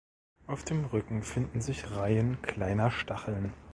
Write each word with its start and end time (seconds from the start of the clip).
Auf 0.47 0.63
dem 0.65 0.85
Rücken 0.85 1.21
finden 1.21 1.61
sich 1.61 1.91
Reihen 1.91 2.41
kleiner 2.41 2.89
Stacheln. 2.89 3.53